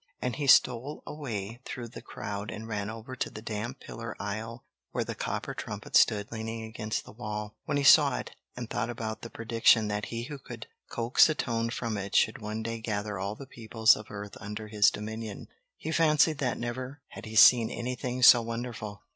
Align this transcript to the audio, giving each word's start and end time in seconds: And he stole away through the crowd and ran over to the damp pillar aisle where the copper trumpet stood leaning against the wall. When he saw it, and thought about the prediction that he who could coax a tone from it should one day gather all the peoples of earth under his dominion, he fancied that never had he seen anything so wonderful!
And 0.19 0.37
he 0.37 0.47
stole 0.47 1.03
away 1.05 1.59
through 1.63 1.89
the 1.89 2.01
crowd 2.01 2.49
and 2.49 2.67
ran 2.67 2.89
over 2.89 3.15
to 3.15 3.29
the 3.29 3.39
damp 3.43 3.81
pillar 3.81 4.15
aisle 4.19 4.63
where 4.89 5.03
the 5.03 5.13
copper 5.13 5.53
trumpet 5.53 5.95
stood 5.95 6.31
leaning 6.31 6.63
against 6.63 7.05
the 7.05 7.11
wall. 7.11 7.55
When 7.65 7.77
he 7.77 7.83
saw 7.83 8.17
it, 8.17 8.31
and 8.57 8.67
thought 8.67 8.89
about 8.89 9.21
the 9.21 9.29
prediction 9.29 9.89
that 9.89 10.05
he 10.05 10.23
who 10.23 10.39
could 10.39 10.65
coax 10.89 11.29
a 11.29 11.35
tone 11.35 11.69
from 11.69 11.97
it 11.97 12.15
should 12.15 12.39
one 12.41 12.63
day 12.63 12.81
gather 12.81 13.19
all 13.19 13.35
the 13.35 13.45
peoples 13.45 13.95
of 13.95 14.07
earth 14.09 14.35
under 14.41 14.69
his 14.69 14.89
dominion, 14.89 15.45
he 15.77 15.91
fancied 15.91 16.39
that 16.39 16.57
never 16.57 17.01
had 17.09 17.27
he 17.27 17.35
seen 17.35 17.69
anything 17.69 18.23
so 18.23 18.41
wonderful! 18.41 19.03